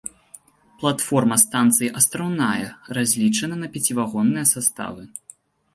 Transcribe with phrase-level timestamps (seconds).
[0.83, 2.67] Платформа станцыі астраўная,
[3.01, 5.03] разлічана на пяцівагонныя саставы.